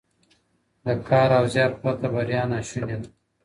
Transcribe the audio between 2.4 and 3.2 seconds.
ناشونې ده.